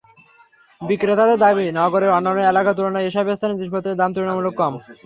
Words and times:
বিক্রেতাদের 0.81 1.37
দাবি, 1.39 1.65
নগরের 1.79 2.13
অন্যান্য 2.17 2.41
এলাকার 2.43 2.77
তুলনায় 2.77 3.07
এসব 3.07 3.25
স্থানে 3.31 3.57
জিনিসপত্রের 3.59 3.99
দাম 3.99 4.09
তুলনামূলক 4.13 4.53
কম। 4.61 4.73